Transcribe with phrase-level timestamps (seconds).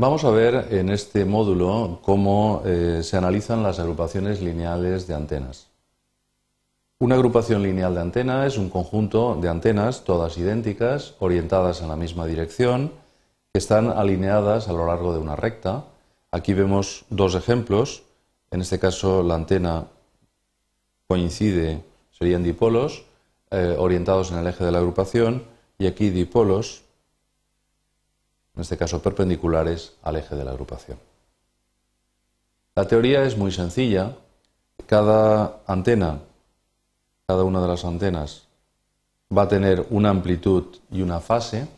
[0.00, 5.66] Vamos a ver en este módulo cómo eh, se analizan las agrupaciones lineales de antenas.
[7.00, 11.96] Una agrupación lineal de antena es un conjunto de antenas, todas idénticas, orientadas en la
[11.96, 12.92] misma dirección,
[13.52, 15.86] que están alineadas a lo largo de una recta.
[16.30, 18.04] Aquí vemos dos ejemplos.
[18.52, 19.88] En este caso, la antena
[21.08, 23.02] coincide, serían dipolos,
[23.50, 25.42] eh, orientados en el eje de la agrupación,
[25.76, 26.84] y aquí dipolos
[28.58, 30.98] en este caso perpendiculares al eje de la agrupación.
[32.74, 34.16] La teoría es muy sencilla.
[34.84, 36.18] Cada antena,
[37.28, 38.48] cada una de las antenas,
[39.36, 41.68] va a tener una amplitud y una fase.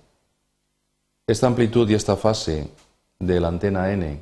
[1.26, 2.70] Esta amplitud y esta fase
[3.18, 4.18] de la antena N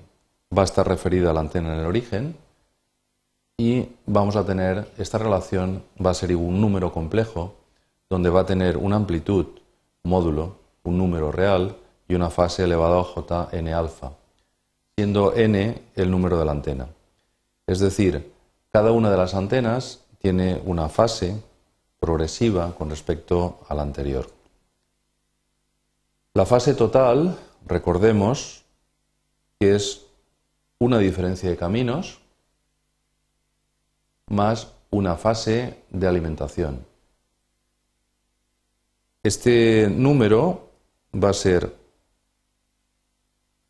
[0.57, 2.37] va a estar referida a la antena en el origen
[3.57, 7.55] y vamos a tener esta relación va a ser un número complejo
[8.11, 9.47] donde va a tener una amplitud
[10.03, 11.77] módulo, un número real
[12.09, 14.13] y una fase elevada a jn alfa,
[14.97, 16.89] siendo n el número de la antena.
[17.67, 18.33] Es decir,
[18.73, 21.41] cada una de las antenas tiene una fase
[22.01, 24.31] progresiva con respecto a la anterior.
[26.35, 28.65] La fase total, recordemos
[29.59, 30.07] que es
[30.79, 32.21] una diferencia de caminos
[34.29, 36.87] más una fase de alimentación.
[39.23, 40.71] Este número
[41.13, 41.78] va a ser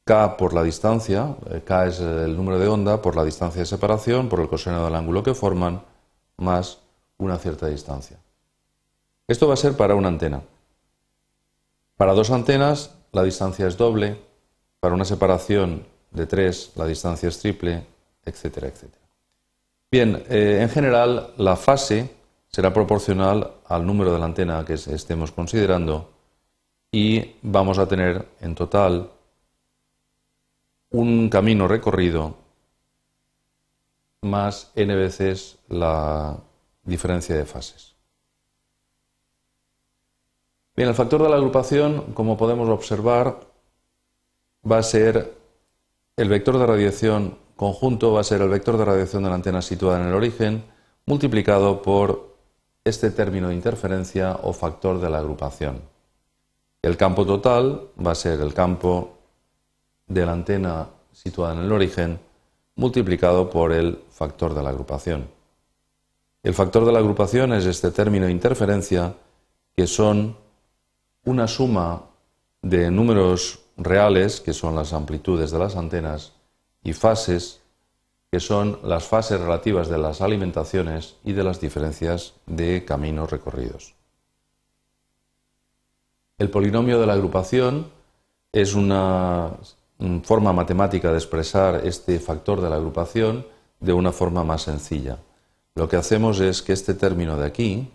[0.08, 3.66] K por la distancia, eh, K es el número de onda por la distancia de
[3.66, 5.82] separación, por el coseno del ángulo que forman,
[6.38, 6.78] más
[7.18, 8.16] una cierta distancia.
[9.26, 10.40] Esto va a ser para una antena.
[11.98, 14.18] Para dos antenas la distancia es doble,
[14.80, 17.84] para una separación de tres la distancia es triple,
[18.24, 19.04] etcétera, etcétera.
[19.90, 22.14] Bien, eh, en general la fase
[22.48, 26.08] será proporcional al número de la antena que estemos considerando
[26.90, 29.10] y vamos a tener en total
[30.90, 32.36] un camino recorrido
[34.22, 36.38] más n veces la
[36.84, 37.94] diferencia de fases.
[40.74, 43.40] Bien, el factor de la agrupación, como podemos observar,
[44.70, 45.36] va a ser
[46.16, 49.62] el vector de radiación conjunto, va a ser el vector de radiación de la antena
[49.62, 50.64] situada en el origen,
[51.06, 52.36] multiplicado por
[52.84, 55.82] este término de interferencia o factor de la agrupación.
[56.80, 59.17] El campo total va a ser el campo
[60.08, 62.18] de la antena situada en el origen
[62.76, 65.28] multiplicado por el factor de la agrupación.
[66.42, 69.14] El factor de la agrupación es este término interferencia
[69.76, 70.36] que son
[71.24, 72.04] una suma
[72.62, 76.32] de números reales, que son las amplitudes de las antenas,
[76.82, 77.60] y fases,
[78.30, 83.94] que son las fases relativas de las alimentaciones y de las diferencias de caminos recorridos.
[86.38, 87.90] El polinomio de la agrupación
[88.52, 89.50] es una
[90.22, 93.46] forma matemática de expresar este factor de la agrupación
[93.80, 95.18] de una forma más sencilla.
[95.74, 97.90] Lo que hacemos es que este término de aquí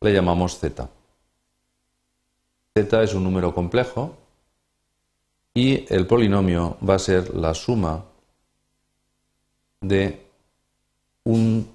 [0.00, 0.88] le llamamos z.
[2.74, 4.16] z es un número complejo
[5.54, 8.04] y el polinomio va a ser la suma
[9.80, 10.24] de,
[11.24, 11.68] un,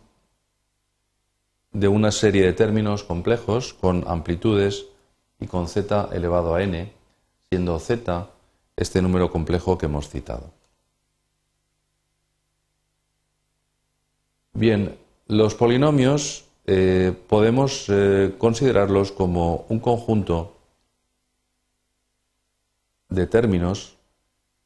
[1.72, 4.85] de una serie de términos complejos con amplitudes
[5.40, 6.94] y con z elevado a n,
[7.50, 8.33] siendo z
[8.76, 10.52] este número complejo que hemos citado.
[14.54, 14.98] Bien,
[15.28, 20.56] los polinomios eh, podemos eh, considerarlos como un conjunto
[23.10, 23.96] de términos,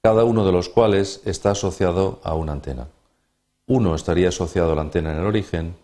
[0.02, 2.88] cada uno de los cuales está asociado a una antena.
[3.66, 5.76] Uno estaría asociado a la antena en el origen,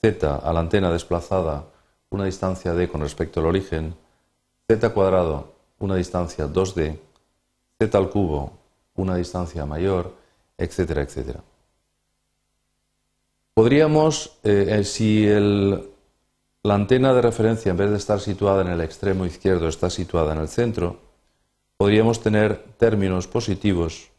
[0.00, 1.64] z a la antena desplazada
[2.10, 3.94] una distancia d con respecto al origen,
[4.68, 6.98] z cuadrado una distancia 2d,
[7.86, 8.52] z al cubo
[8.94, 10.14] una distancia mayor,
[10.56, 11.40] etcétera, etcétera.
[13.54, 15.26] Podríamos, eh, eh, si
[16.62, 20.32] la antena de referencia en vez de estar situada en el extremo izquierdo está situada
[20.32, 21.00] en el centro,
[21.76, 24.10] podríamos tener términos positivos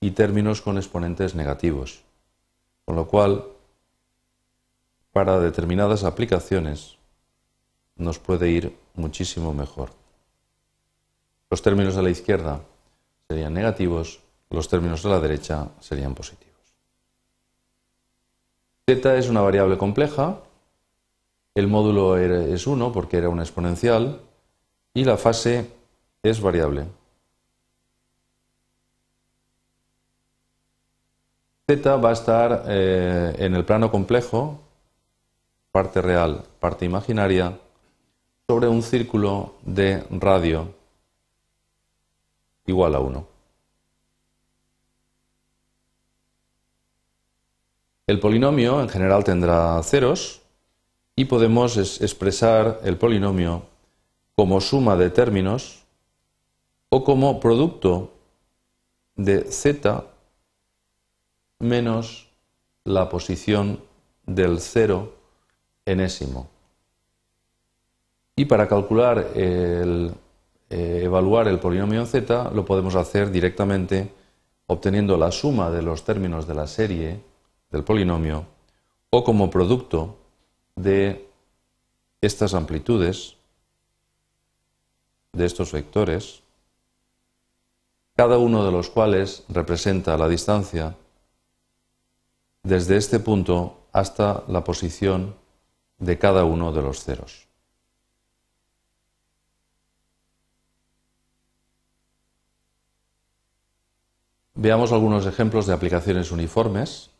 [0.00, 2.02] y términos con exponentes negativos.
[2.84, 3.44] Con lo cual,
[5.12, 6.96] para determinadas aplicaciones
[7.96, 9.90] nos puede ir muchísimo mejor.
[11.54, 12.62] Los términos de la izquierda
[13.28, 14.18] serían negativos,
[14.50, 16.74] los términos de la derecha serían positivos.
[18.84, 20.40] Z es una variable compleja,
[21.54, 24.20] el módulo es 1 porque era una exponencial
[24.94, 25.70] y la fase
[26.24, 26.86] es variable.
[31.68, 34.58] Z va a estar eh, en el plano complejo,
[35.70, 37.56] parte real, parte imaginaria,
[38.48, 40.82] sobre un círculo de radio
[42.66, 43.26] igual a 1.
[48.06, 50.42] El polinomio en general tendrá ceros
[51.16, 53.62] y podemos expresar el polinomio
[54.36, 55.84] como suma de términos
[56.90, 58.12] o como producto
[59.16, 60.04] de z
[61.60, 62.28] menos
[62.84, 63.80] la posición
[64.26, 65.14] del cero
[65.86, 66.48] enésimo.
[68.36, 70.12] Y para calcular el,
[70.74, 74.10] eh, evaluar el polinomio z lo podemos hacer directamente
[74.66, 77.22] obteniendo la suma de los términos de la serie
[77.70, 78.44] del polinomio
[79.10, 80.18] o como producto
[80.74, 81.28] de
[82.20, 83.36] estas amplitudes,
[85.32, 86.42] de estos vectores,
[88.16, 90.96] cada uno de los cuales representa la distancia
[92.64, 95.36] desde este punto hasta la posición
[95.98, 97.46] de cada uno de los ceros.
[104.56, 107.10] Veamos algunos ejemplos de aplicaciones uniformes.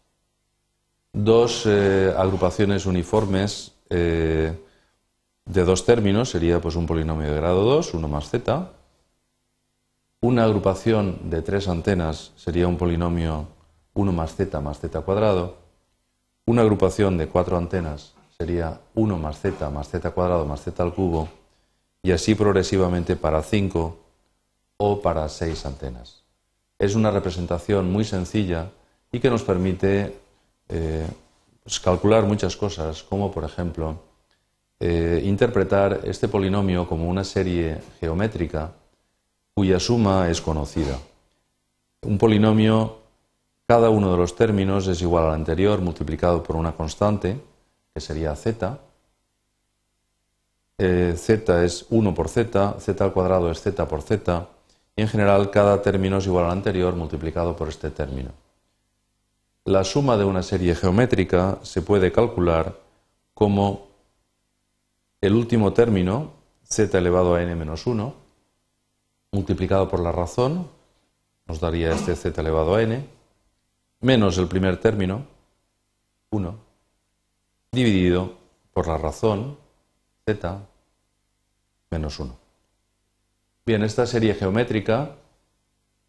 [1.13, 4.57] Dos eh, agrupaciones uniformes eh,
[5.45, 8.71] de dos términos sería pues, un polinomio de grado 2, 1 más z.
[10.21, 13.49] Una agrupación de tres antenas sería un polinomio
[13.95, 15.57] 1 más z más z cuadrado.
[16.47, 20.95] Una agrupación de cuatro antenas sería 1 más z más z cuadrado más z al
[20.95, 21.29] cubo.
[22.01, 23.99] Y así progresivamente para 5
[24.77, 26.24] o para 6 antenas
[26.79, 28.71] es una representación muy sencilla
[29.13, 30.17] y que nos permite
[30.69, 31.07] eh,
[31.63, 34.01] pues, calcular muchas cosas, como por ejemplo
[34.81, 38.73] eh, interpretar este polinomio como una serie geométrica
[39.55, 40.99] cuya suma es conocida.
[42.03, 42.99] Un polinomio,
[43.67, 47.41] cada uno de los términos es igual al anterior multiplicado por una constante,
[47.95, 48.79] que sería z.
[50.77, 54.49] Eh, z es 1 por z, z al cuadrado es z por z,
[54.97, 58.31] y en general cada término es igual al anterior multiplicado por este término.
[59.65, 62.79] La suma de una serie geométrica se puede calcular
[63.33, 63.89] como
[65.21, 66.33] el último término,
[66.65, 68.15] z elevado a n menos 1,
[69.33, 70.69] multiplicado por la razón,
[71.47, 73.09] nos daría este z elevado a n,
[74.01, 75.27] menos el primer término,
[76.31, 76.59] 1,
[77.73, 78.35] dividido
[78.73, 79.57] por la razón,
[80.27, 80.59] z
[81.91, 82.44] menos 1.
[83.67, 85.13] Bien, esta serie geométrica,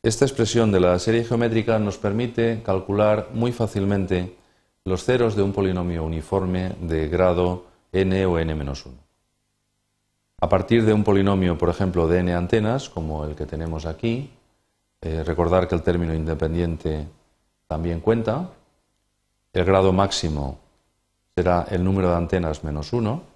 [0.03, 4.35] esta expresión de la serie geométrica nos permite calcular muy fácilmente
[4.83, 7.63] los ceros de un polinomio uniforme de grado
[7.93, 8.91] n o n-1.
[10.41, 14.31] A partir de un polinomio, por ejemplo, de n antenas, como el que tenemos aquí,
[14.99, 17.07] eh, recordar que el término independiente
[17.67, 18.49] también cuenta,
[19.53, 20.59] el grado máximo
[21.33, 23.34] será el número de antenas menos 1,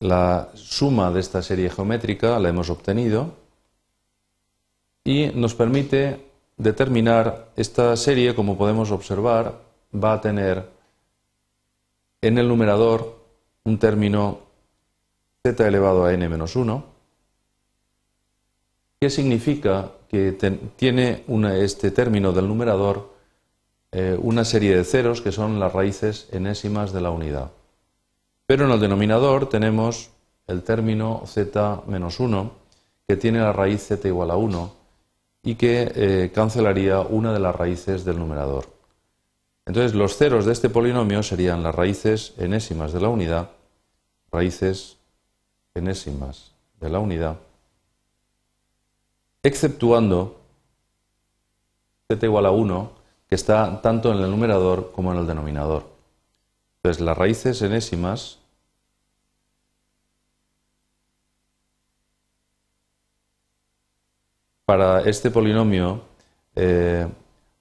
[0.00, 3.34] la suma de esta serie geométrica la hemos obtenido
[5.04, 9.60] y nos permite determinar esta serie, como podemos observar,
[9.94, 10.68] va a tener
[12.20, 13.18] en el numerador
[13.64, 14.40] un término
[15.42, 16.84] z elevado a n menos 1,
[19.00, 20.32] que significa que
[20.76, 21.24] tiene
[21.62, 23.14] este término del numerador
[23.92, 27.50] eh, una serie de ceros que son las raíces enésimas de la unidad.
[28.48, 30.08] Pero en el denominador tenemos
[30.46, 32.50] el término z menos 1,
[33.06, 34.72] que tiene la raíz z igual a 1
[35.42, 38.64] y que eh, cancelaría una de las raíces del numerador.
[39.66, 43.50] Entonces los ceros de este polinomio serían las raíces enésimas de la unidad,
[44.32, 44.96] raíces
[45.74, 47.36] enésimas de la unidad,
[49.42, 50.40] exceptuando
[52.08, 52.92] z igual a 1,
[53.28, 55.97] que está tanto en el numerador como en el denominador.
[56.82, 58.38] Entonces, las raíces enésimas
[64.64, 66.02] para este polinomio
[66.54, 67.08] eh,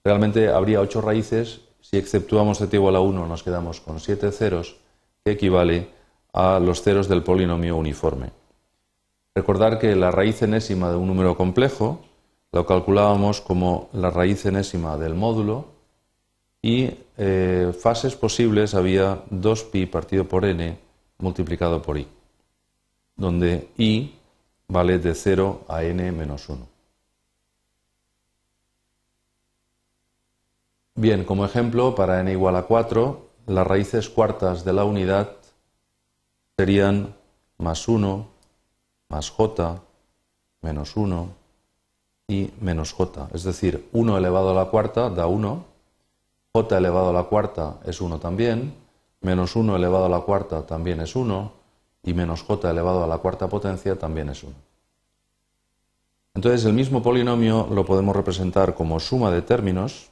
[0.03, 1.61] realmente habría ocho raíces.
[1.79, 4.75] Si exceptuamos z igual a 1 nos quedamos con siete ceros,
[5.23, 5.89] que equivale
[6.33, 8.31] a los ceros del polinomio uniforme.
[9.33, 12.01] Recordar que la raíz enésima de un número complejo
[12.51, 15.65] lo calculábamos como la raíz enésima del módulo
[16.61, 20.77] y eh, fases posibles había 2pi partido por n
[21.19, 22.07] multiplicado por i,
[23.15, 24.15] donde i
[24.67, 26.67] vale de 0 a n menos 1.
[30.95, 35.37] Bien, como ejemplo, para n igual a 4, las raíces cuartas de la unidad
[36.57, 37.15] serían
[37.57, 38.27] más 1,
[39.09, 39.81] más j,
[40.61, 41.29] menos 1
[42.27, 43.29] y menos j.
[43.33, 45.66] Es decir, 1 elevado a la cuarta da 1
[46.53, 48.73] j elevado a la cuarta es 1 también,
[49.21, 51.51] menos 1 elevado a la cuarta también es 1,
[52.03, 54.53] y menos j elevado a la cuarta potencia también es 1.
[56.35, 60.09] Entonces el mismo polinomio lo podemos representar como suma de términos,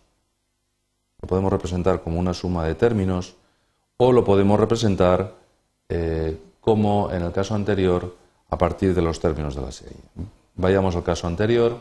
[1.21, 3.35] lo podemos representar como una suma de términos
[3.97, 5.33] o lo podemos representar
[5.87, 8.15] eh, como en el caso anterior
[8.49, 9.97] a partir de los términos de la serie.
[10.55, 11.77] Vayamos al caso anterior,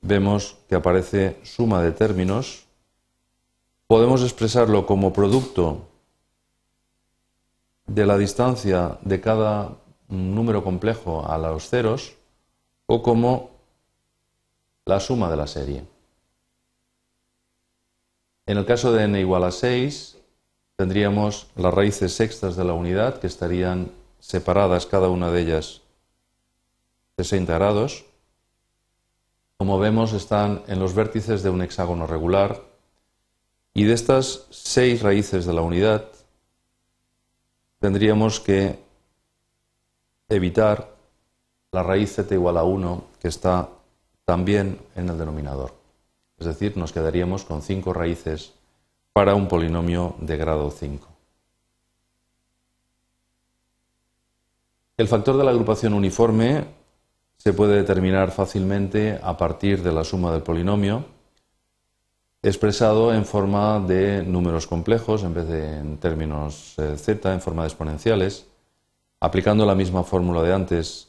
[0.00, 2.66] vemos que aparece suma de términos,
[3.92, 5.86] podemos expresarlo como producto
[7.86, 9.76] de la distancia de cada
[10.08, 12.14] número complejo a los ceros
[12.86, 13.50] o como
[14.86, 15.84] la suma de la serie.
[18.46, 20.16] En el caso de n igual a 6,
[20.76, 25.82] tendríamos las raíces sextas de la unidad que estarían separadas cada una de ellas
[27.18, 28.06] 60 grados.
[29.58, 32.71] Como vemos, están en los vértices de un hexágono regular
[33.74, 36.08] y de estas seis raíces de la unidad
[37.80, 38.78] tendríamos que
[40.28, 40.94] evitar
[41.72, 43.68] la raíz z igual a 1 que está
[44.24, 45.74] también en el denominador.
[46.38, 48.52] Es decir, nos quedaríamos con cinco raíces
[49.12, 51.08] para un polinomio de grado 5.
[54.96, 56.66] El factor de la agrupación uniforme
[57.36, 61.04] se puede determinar fácilmente a partir de la suma del polinomio,
[62.42, 67.62] expresado en forma de números complejos en vez de en términos eh, z, en forma
[67.62, 68.46] de exponenciales.
[69.20, 71.08] Aplicando la misma fórmula de antes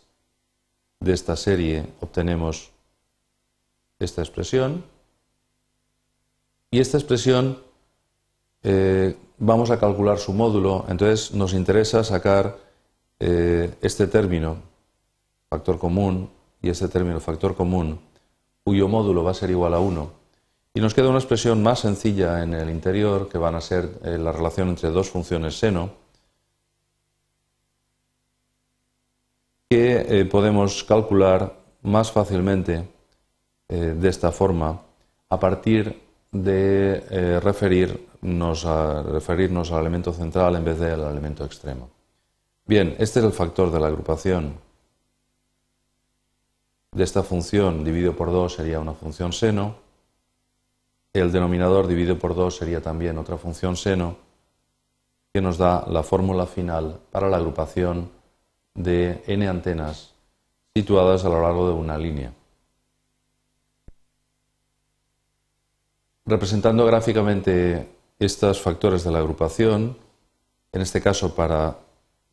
[1.00, 2.72] de esta serie obtenemos
[4.00, 4.86] esta expresión.
[6.70, 7.60] Y esta expresión
[8.62, 12.58] eh, vamos a calcular su módulo, entonces nos interesa sacar
[13.20, 14.58] eh, este término,
[15.50, 16.30] factor común,
[16.62, 18.00] y este término, factor común,
[18.64, 20.23] cuyo módulo va a ser igual a 1.
[20.74, 24.18] Y nos queda una expresión más sencilla en el interior, que van a ser eh,
[24.18, 25.92] la relación entre dos funciones seno,
[29.70, 32.88] que podemos calcular más fácilmente
[33.68, 34.82] de esta forma
[35.30, 36.00] a partir
[36.32, 41.90] de referirnos, a, referirnos al elemento central en vez del elemento extremo.
[42.68, 44.54] Bien, este es el factor de la agrupación
[46.94, 49.83] de esta función dividido por 2 sería una función seno.
[51.14, 54.18] El denominador dividido por 2 sería también otra función seno
[55.32, 58.10] que nos da la fórmula final para la agrupación
[58.74, 60.14] de n antenas
[60.76, 62.34] situadas a lo largo de una línea.
[66.26, 69.98] Representando gráficamente estos factores de la agrupación,
[70.72, 71.78] en este caso para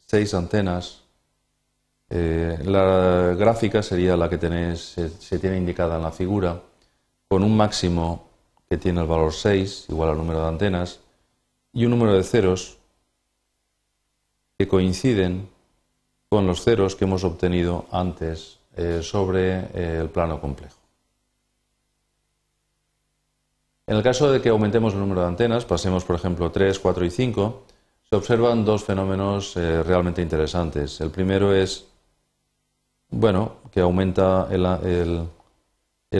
[0.06, 1.02] seis antenas.
[2.08, 6.60] Eh, la gráfica sería la que tenéis, se, tiene indicada en la figura,
[7.28, 8.29] con un máximo
[8.70, 11.00] que tiene el valor 6, igual al número de antenas,
[11.72, 12.78] y un número de ceros
[14.56, 15.48] que coinciden
[16.28, 20.76] con los ceros que hemos obtenido antes eh, sobre eh, el plano complejo.
[23.88, 27.04] En el caso de que aumentemos el número de antenas, pasemos por ejemplo 3, 4
[27.04, 27.62] y 5,
[28.08, 31.00] se observan dos fenómenos eh, realmente interesantes.
[31.00, 31.86] El primero es,
[33.08, 35.28] bueno, que aumenta el, el,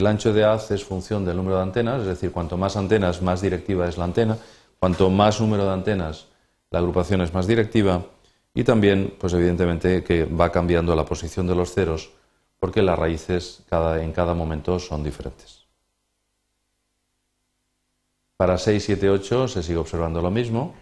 [0.05, 3.41] ancho de haz es función del número de antenas, es decir, cuanto más antenas, más
[3.41, 4.37] directiva es la antena,
[4.79, 6.27] cuanto más número de antenas,
[6.69, 8.05] la agrupación es más directiva
[8.53, 12.11] y también, pues evidentemente, que va cambiando la posición de los ceros
[12.59, 15.65] porque las raíces en cada momento son diferentes.
[18.37, 20.73] Para 6, 7, 8 se sigue observando lo mismo.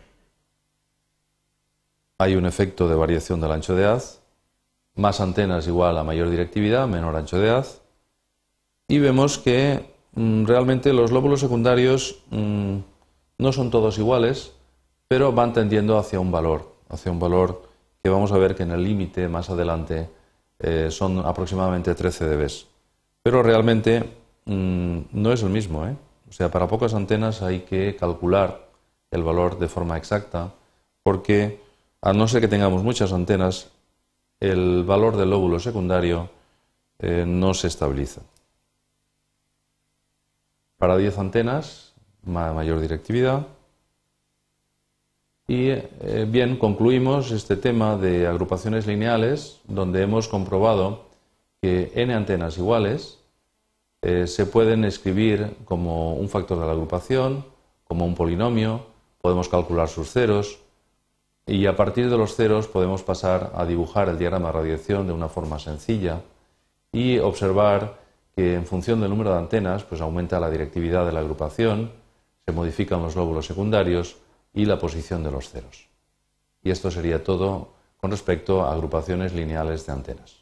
[2.18, 4.22] Hay un efecto de variación del ancho de haz,
[4.96, 7.79] más antenas igual a mayor directividad, menor ancho de haz,
[8.90, 12.78] y vemos que mm, realmente los lóbulos secundarios mm,
[13.38, 14.52] no son todos iguales,
[15.08, 17.64] pero van tendiendo hacia un valor, hacia un valor
[18.04, 20.10] que vamos a ver que en el límite más adelante
[20.58, 22.52] eh, son aproximadamente 13 dB.
[23.22, 24.04] Pero realmente
[24.46, 25.86] mm, no es el mismo.
[25.86, 25.96] ¿eh?
[26.28, 28.70] O sea, para pocas antenas hay que calcular
[29.12, 30.52] el valor de forma exacta
[31.04, 31.62] porque
[32.02, 33.70] a no ser que tengamos muchas antenas,
[34.40, 36.30] el valor del lóbulo secundario
[36.98, 38.22] eh, no se estabiliza.
[40.80, 41.94] Para 10 antenas,
[42.24, 43.48] mayor directividad.
[45.46, 51.04] Y eh, bien, concluimos este tema de agrupaciones lineales, donde hemos comprobado
[51.62, 53.20] que n antenas iguales
[54.02, 57.44] eh, se pueden escribir como un factor de la agrupación,
[57.84, 58.86] como un polinomio,
[59.22, 60.60] podemos calcular sus ceros,
[61.46, 65.14] y a partir de los ceros podemos pasar a dibujar el diagrama de radiación de
[65.14, 66.22] una forma sencilla
[66.94, 68.00] y observar
[68.40, 71.92] que en función del número de antenas pues aumenta la directividad de la agrupación,
[72.46, 74.16] se modifican los lóbulos secundarios
[74.54, 75.90] y la posición de los ceros.
[76.64, 80.39] Y esto sería todo con respecto a agrupaciones lineales de antenas.